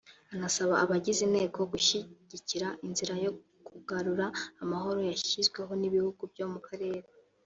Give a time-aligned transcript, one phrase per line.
[0.33, 3.31] anasaba abagize Inteko gushyigikira inzira yo
[3.67, 4.25] kugarura
[4.63, 7.07] amahoro yashyizweho n’ibihugu byo mu Karere